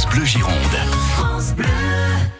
France 0.00 0.16
Bleu 0.16 0.24
Gironde. 0.24 0.54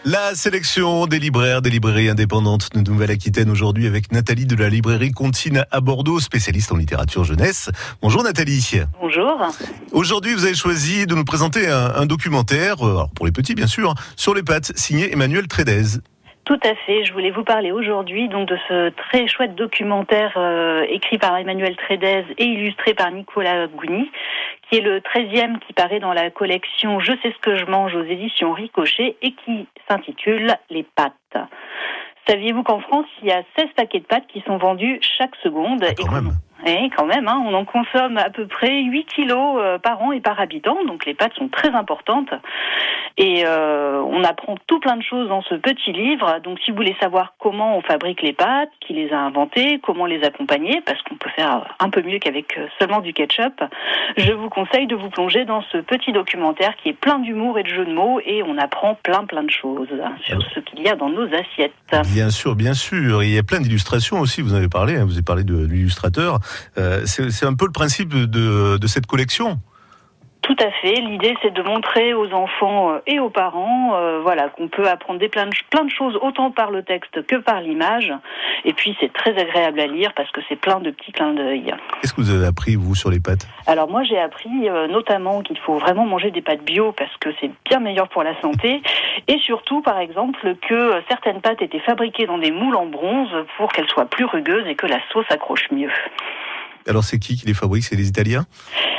La 0.07 0.34
sélection 0.34 1.07
des 1.07 1.18
libraires, 1.18 1.60
des 1.60 1.68
librairies 1.68 2.08
indépendantes 2.08 2.75
de 2.75 2.90
Nouvelle-Aquitaine 2.90 3.50
aujourd'hui 3.50 3.87
avec 3.87 4.12
Nathalie 4.12 4.46
de 4.46 4.56
la 4.56 4.71
librairie 4.71 5.11
Contine 5.11 5.62
à 5.71 5.81
Bordeaux, 5.81 6.21
spécialiste 6.21 6.73
en 6.73 6.77
littérature 6.77 7.25
jeunesse. 7.25 7.71
Bonjour 8.01 8.23
Nathalie. 8.23 8.81
Bonjour. 8.99 9.46
Aujourd'hui, 9.93 10.33
vous 10.33 10.46
avez 10.46 10.54
choisi 10.54 11.07
de 11.07 11.15
nous 11.15 11.25
présenter 11.25 11.69
un, 11.69 11.92
un 11.96 12.06
documentaire, 12.06 12.76
euh, 12.83 12.92
alors 12.92 13.10
pour 13.15 13.26
les 13.26 13.33
petits 13.33 13.54
bien 13.54 13.67
sûr, 13.67 13.95
sur 14.17 14.33
les 14.33 14.42
pattes, 14.42 14.72
signé 14.77 15.13
Emmanuel 15.13 15.47
Trédez. 15.47 15.99
Tout 16.51 16.59
à 16.65 16.74
fait. 16.87 17.05
Je 17.05 17.12
voulais 17.12 17.30
vous 17.30 17.45
parler 17.45 17.70
aujourd'hui 17.70 18.29
donc 18.29 18.48
de 18.48 18.56
ce 18.69 18.88
très 18.88 19.29
chouette 19.29 19.55
documentaire 19.55 20.33
euh, 20.37 20.84
écrit 20.88 21.16
par 21.16 21.37
Emmanuel 21.37 21.77
Trédez 21.77 22.24
et 22.38 22.45
illustré 22.45 22.92
par 22.95 23.12
Nicolas 23.12 23.69
Gouni, 23.69 24.11
qui 24.70 24.78
est 24.78 24.80
le 24.80 25.00
13e 25.00 25.59
qui 25.59 25.73
paraît 25.73 26.00
dans 26.00 26.12
la 26.12 26.30
collection 26.30 27.00
Je 27.00 27.12
sais 27.23 27.32
ce 27.32 27.38
que 27.38 27.56
je 27.56 27.64
mange 27.66 27.95
aux 27.95 28.05
éditions 28.05 28.52
Ricochet 28.52 29.16
et 29.20 29.33
qui 29.33 29.66
s'intitule 29.88 30.55
Les 30.70 30.84
pâtes. 30.84 31.15
Saviez-vous 32.28 32.62
qu'en 32.62 32.80
France, 32.80 33.06
il 33.23 33.28
y 33.28 33.33
a 33.33 33.42
16 33.59 33.69
paquets 33.77 34.01
de 34.01 34.05
pâtes 34.05 34.27
qui 34.28 34.41
sont 34.47 34.59
vendus 34.59 35.01
chaque 35.19 35.34
seconde 35.42 35.84
Ah, 35.84 36.20
et. 36.66 36.80
Oui, 36.80 36.91
quand 36.96 37.06
même, 37.06 37.28
hein, 37.28 37.42
on 37.46 37.55
en 37.55 37.64
consomme 37.64 38.16
à 38.16 38.30
peu 38.30 38.46
près 38.46 38.82
8 38.82 39.05
kilos 39.05 39.59
euh, 39.60 39.78
par 39.78 40.00
an 40.02 40.12
et 40.12 40.20
par 40.20 40.41
habitant, 40.41 40.78
donc 40.86 41.05
les 41.05 41.14
pâtes 41.14 41.34
sont 41.34 41.48
très 41.48 41.70
importantes. 41.70 42.30
Et 43.16 43.42
euh, 43.45 44.00
on 44.06 44.24
apprend 44.24 44.56
tout 44.66 44.80
plein 44.80 44.96
de 44.96 45.02
choses 45.02 45.28
dans 45.28 45.42
ce 45.42 45.55
petit 45.55 45.92
livre. 45.92 46.38
Donc 46.42 46.59
si 46.60 46.70
vous 46.70 46.77
voulez 46.77 46.96
savoir 47.00 47.34
comment 47.38 47.77
on 47.77 47.83
fabrique 47.83 48.23
les 48.23 48.33
pâtes, 48.33 48.70
qui 48.80 48.95
les 48.95 49.12
a 49.12 49.19
inventées, 49.19 49.78
comment 49.83 50.06
les 50.06 50.23
accompagner, 50.23 50.80
parce 50.86 51.00
qu'on 51.02 51.16
peut 51.16 51.30
faire 51.36 51.66
un 51.80 51.91
peu 51.91 52.02
mieux 52.02 52.19
qu'avec 52.19 52.56
euh, 52.56 52.66
seulement 52.78 53.00
du 53.00 53.12
ketchup, 53.12 53.62
je 54.16 54.33
vous 54.33 54.48
conseille 54.48 54.86
de 54.86 54.97
vous 54.97 55.11
plonger 55.11 55.45
dans 55.45 55.62
ce 55.72 55.78
petit 55.78 56.12
documentaire 56.12 56.74
qui 56.83 56.88
est 56.88 56.98
plein 56.98 57.19
d'humour 57.19 57.58
et 57.58 57.62
de 57.62 57.69
jeux 57.69 57.84
de 57.84 57.92
mots 57.92 58.20
et 58.24 58.42
on 58.42 58.56
apprend 58.56 58.95
plein 59.02 59.24
plein 59.24 59.42
de 59.42 59.50
choses 59.50 59.89
sur 60.24 60.39
ce 60.55 60.61
qu'il 60.61 60.80
y 60.80 60.89
a 60.89 60.97
dans 60.97 61.11
nos 61.11 61.27
assiettes. 61.27 61.74
Bien 62.14 62.30
sûr, 62.30 62.55
bien 62.55 62.74
sûr. 62.74 63.22
Il 63.22 63.34
y 63.34 63.39
a 63.39 63.42
plein 63.42 63.61
d'illustrations 63.61 64.20
aussi, 64.20 64.41
vous 64.41 64.55
avez 64.55 64.69
parlé, 64.69 64.97
hein, 64.97 65.05
vous 65.05 65.14
avez 65.14 65.22
parlé 65.22 65.45
de 65.45 65.67
l'illustrateur. 65.67 66.39
Euh, 66.79 67.03
c'est 67.05 67.47
un 67.47 67.55
peu 67.55 67.67
le 67.67 67.73
principe 67.73 68.09
de, 68.11 68.77
de 68.77 68.87
cette 68.87 69.06
collection. 69.06 69.59
Tout 70.43 70.57
à 70.59 70.70
fait. 70.83 70.95
L'idée, 70.95 71.37
c'est 71.42 71.53
de 71.53 71.62
montrer 71.62 72.15
aux 72.15 72.33
enfants 72.33 72.92
euh, 72.92 72.98
et 73.07 73.20
aux 73.20 73.31
parents, 73.31 73.95
euh, 73.95 74.20
voilà, 74.20 74.48
qu'on 74.48 74.69
peut 74.69 74.89
apprendre 74.89 75.20
des 75.20 75.29
plein 75.29 75.47
de, 75.47 75.53
plein 75.70 75.84
de 75.84 75.91
choses 75.91 76.19
autant 76.23 76.51
par 76.51 76.70
le 76.70 76.83
texte 76.83 77.25
que 77.27 77.37
par 77.37 77.61
l'image. 77.61 78.12
Et 78.65 78.73
puis, 78.73 78.97
c'est 79.01 79.12
très 79.12 79.39
agréable 79.39 79.79
à 79.79 79.87
lire 79.87 80.12
parce 80.17 80.31
que 80.31 80.41
c'est 80.48 80.57
plein 80.57 80.81
de 80.81 80.91
petits 80.91 81.12
clins 81.12 81.34
d'œil. 81.34 81.73
Qu'est-ce 82.01 82.15
que 82.15 82.20
vous 82.20 82.31
avez 82.31 82.47
appris, 82.47 82.75
vous, 82.75 82.95
sur 82.95 83.11
les 83.11 83.20
pâtes? 83.20 83.47
Alors 83.67 83.89
moi, 83.89 84.03
j'ai 84.03 84.19
appris 84.19 84.69
euh, 84.69 84.89
notamment 84.89 85.42
qu'il 85.42 85.59
faut 85.59 85.79
vraiment 85.79 86.07
manger 86.07 86.31
des 86.31 86.42
pâtes 86.42 86.64
bio 86.64 86.92
parce 86.92 87.14
que 87.19 87.29
c'est 87.41 87.51
bien 87.67 87.79
meilleur 87.79 88.09
pour 88.09 88.23
la 88.23 88.41
santé. 88.41 88.83
Et 89.29 89.39
surtout, 89.39 89.83
par 89.83 89.98
exemple, 89.98 90.57
que 90.69 91.01
certaines 91.09 91.42
pâtes 91.42 91.62
étaient 91.62 91.81
fabriquées 91.81 92.27
dans 92.27 92.39
des 92.39 92.51
moules 92.51 92.77
en 92.77 92.87
bronze 92.87 93.31
pour 93.59 93.70
qu'elles 93.73 93.89
soient 93.89 94.07
plus 94.07 94.25
rugueuses 94.25 94.67
et 94.67 94.75
que 94.75 94.87
la 94.87 94.98
sauce 95.12 95.27
accroche 95.29 95.70
mieux. 95.70 95.92
Alors 96.86 97.05
c'est 97.05 97.19
qui 97.19 97.36
qui 97.36 97.47
les 97.47 97.55
fabrique? 97.55 97.84
C'est 97.84 97.97
les 97.97 98.09
Italiens? 98.09 98.47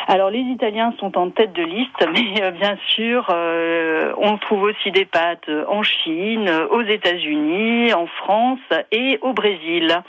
Alors 0.07 0.29
les 0.29 0.39
Italiens 0.39 0.93
sont 0.99 1.17
en 1.17 1.29
tête 1.29 1.53
de 1.53 1.63
liste, 1.63 2.05
mais 2.13 2.41
euh, 2.41 2.51
bien 2.51 2.77
sûr, 2.95 3.27
euh, 3.29 4.11
on 4.17 4.37
trouve 4.37 4.63
aussi 4.63 4.91
des 4.91 5.05
pâtes 5.05 5.49
en 5.69 5.83
Chine, 5.83 6.49
aux 6.71 6.81
États-Unis, 6.81 7.93
en 7.93 8.07
France 8.07 8.59
et 8.91 9.19
au 9.21 9.33
Brésil. 9.33 10.01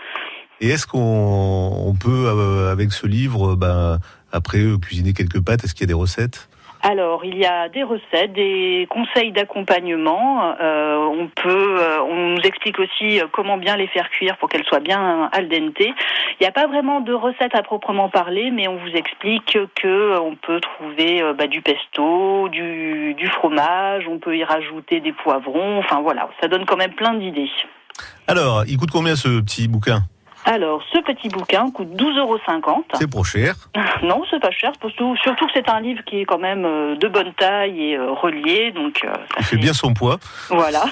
Et 0.60 0.68
est-ce 0.68 0.86
qu'on 0.86 0.98
on 0.98 1.94
peut, 1.94 2.26
euh, 2.26 2.70
avec 2.70 2.92
ce 2.92 3.06
livre, 3.06 3.56
ben, 3.56 3.98
après 4.32 4.60
cuisiner 4.80 5.12
quelques 5.12 5.40
pâtes? 5.40 5.64
Est-ce 5.64 5.74
qu'il 5.74 5.82
y 5.82 5.90
a 5.90 5.94
des 5.94 6.00
recettes? 6.00 6.48
Alors 6.84 7.24
il 7.24 7.38
y 7.38 7.46
a 7.46 7.68
des 7.68 7.84
recettes, 7.84 8.32
des 8.32 8.88
conseils 8.90 9.30
d'accompagnement. 9.30 10.56
euh, 10.60 10.96
on 10.96 11.28
peut, 11.28 11.76
euh, 11.80 12.02
on 12.02 12.30
nous 12.30 12.40
explique 12.42 12.80
aussi 12.80 13.20
euh, 13.20 13.26
comment 13.30 13.56
bien 13.56 13.76
les 13.76 13.86
faire 13.86 14.10
cuire 14.10 14.36
pour 14.38 14.48
qu'elles 14.48 14.64
soient 14.64 14.80
bien 14.80 15.30
al 15.32 15.48
dente. 15.48 15.78
Il 15.78 15.94
n'y 16.40 16.46
a 16.46 16.50
pas 16.50 16.66
vraiment 16.66 17.00
de 17.00 17.12
recettes 17.12 17.54
à 17.54 17.62
proprement 17.62 18.08
parler, 18.08 18.50
mais 18.50 18.66
on 18.66 18.76
vous 18.76 18.90
explique 18.96 19.56
que 19.76 19.86
euh, 19.86 20.20
on 20.20 20.34
peut 20.34 20.60
trouver 20.60 21.22
euh, 21.22 21.34
bah, 21.34 21.46
du 21.46 21.62
pesto, 21.62 22.48
du, 22.48 23.14
du 23.14 23.28
fromage, 23.28 24.08
on 24.08 24.18
peut 24.18 24.36
y 24.36 24.42
rajouter 24.42 24.98
des 24.98 25.12
poivrons. 25.12 25.78
Enfin 25.78 26.00
voilà, 26.00 26.30
ça 26.40 26.48
donne 26.48 26.66
quand 26.66 26.76
même 26.76 26.94
plein 26.94 27.14
d'idées. 27.14 27.50
Alors, 28.26 28.64
il 28.66 28.76
coûte 28.76 28.90
combien 28.90 29.14
ce 29.14 29.40
petit 29.40 29.68
bouquin? 29.68 30.00
Alors, 30.44 30.82
ce 30.92 30.98
petit 30.98 31.28
bouquin 31.28 31.70
coûte 31.70 31.88
12,50 31.94 32.18
euros. 32.18 32.38
C'est 32.94 33.10
trop 33.10 33.24
cher. 33.24 33.54
Non, 34.02 34.22
c'est 34.28 34.40
pas 34.40 34.50
cher, 34.50 34.72
surtout, 34.80 35.16
surtout 35.16 35.46
que 35.46 35.52
c'est 35.54 35.68
un 35.68 35.80
livre 35.80 36.02
qui 36.04 36.20
est 36.20 36.24
quand 36.24 36.38
même 36.38 36.64
euh, 36.64 36.96
de 36.96 37.06
bonne 37.06 37.32
taille 37.34 37.80
et 37.80 37.96
euh, 37.96 38.10
relié, 38.10 38.72
donc 38.72 39.04
euh, 39.04 39.12
ça 39.12 39.36
Il 39.38 39.44
fait 39.44 39.56
bien 39.56 39.72
son 39.72 39.94
poids. 39.94 40.18
Voilà. 40.48 40.84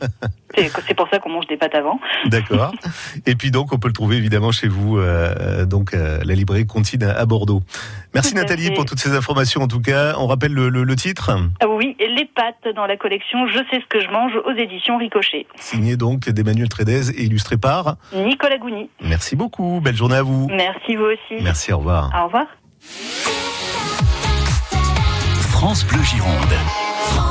c'est 0.56 0.94
pour 0.94 1.08
ça 1.10 1.18
qu'on 1.18 1.30
mange 1.30 1.46
des 1.46 1.56
pâtes 1.56 1.74
avant. 1.74 2.00
D'accord. 2.26 2.72
Et 3.26 3.34
puis 3.34 3.50
donc, 3.50 3.72
on 3.72 3.78
peut 3.78 3.88
le 3.88 3.94
trouver 3.94 4.16
évidemment 4.16 4.52
chez 4.52 4.68
vous, 4.68 4.98
euh, 4.98 5.64
donc 5.66 5.94
euh, 5.94 6.18
la 6.24 6.34
librairie 6.34 6.66
Contine 6.66 7.04
à 7.04 7.24
Bordeaux. 7.26 7.62
Merci 8.14 8.30
Tout 8.32 8.38
Nathalie 8.40 8.70
pour 8.70 8.84
toutes 8.84 8.98
ces 9.00 9.12
informations. 9.14 9.62
En 9.62 9.68
tout 9.68 9.80
cas, 9.80 10.14
on 10.18 10.26
rappelle 10.26 10.52
le, 10.52 10.68
le- 10.68 10.84
le 10.84 10.96
titre, 10.96 11.30
Ah 11.60 11.66
oui, 11.68 11.96
les 12.00 12.24
pâtes 12.24 12.74
dans 12.74 12.86
la 12.86 12.96
collection 12.96 13.46
Je 13.46 13.58
sais 13.70 13.80
ce 13.80 13.86
que 13.88 14.00
je 14.00 14.08
mange 14.10 14.32
aux 14.46 14.52
éditions 14.56 14.96
Ricochet. 14.98 15.46
signé 15.56 15.96
donc 15.96 16.28
d'Emmanuel 16.30 16.68
Trédez 16.68 17.10
et 17.10 17.24
illustré 17.24 17.56
par. 17.56 17.96
Nicolas 18.14 18.58
Gouni. 18.58 18.88
Merci 19.02 19.36
beaucoup. 19.36 19.80
Belle 19.82 19.96
journée 19.96 20.16
à 20.16 20.22
vous. 20.22 20.48
Merci 20.50 20.96
vous 20.96 21.04
aussi. 21.04 21.42
Merci. 21.42 21.72
Au 21.72 21.78
revoir. 21.78 22.10
Au 22.18 22.26
revoir. 22.26 22.46
France 25.50 25.84
Bleu 25.86 26.02
Gironde. 26.02 27.26